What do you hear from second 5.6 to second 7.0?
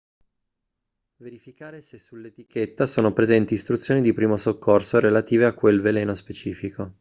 veleno specifico